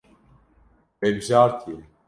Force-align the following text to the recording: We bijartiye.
We 0.99 1.09
bijartiye. 1.15 1.83